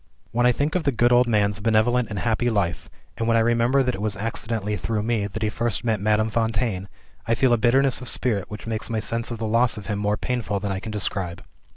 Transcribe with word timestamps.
"When 0.31 0.47
I 0.47 0.51
think 0.51 0.73
of 0.73 0.81
the 0.81 0.91
good 0.91 1.11
old 1.11 1.27
man's 1.27 1.59
benevolent 1.59 2.09
and 2.09 2.17
happy 2.17 2.49
life, 2.49 2.89
and 3.19 3.27
when 3.27 3.37
I 3.37 3.41
remember 3.41 3.83
that 3.83 3.93
it 3.93 4.01
was 4.01 4.17
accidentally 4.17 4.75
through 4.75 5.03
me 5.03 5.27
that 5.27 5.43
he 5.43 5.49
first 5.51 5.83
met 5.83 5.99
Madame 6.01 6.31
Fontaine, 6.31 6.89
I 7.27 7.35
feel 7.35 7.53
a 7.53 7.57
bitterness 7.59 8.01
of 8.01 8.09
spirit 8.09 8.45
which 8.47 8.65
makes 8.65 8.89
my 8.89 8.99
sense 8.99 9.29
of 9.29 9.37
the 9.37 9.45
loss 9.45 9.77
of 9.77 9.85
him 9.85 9.99
more 9.99 10.17
painful 10.17 10.59
than 10.59 10.71
I 10.71 10.79
can 10.79 10.91
describe. 10.91 11.43